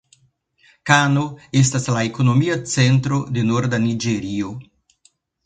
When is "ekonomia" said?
2.07-2.57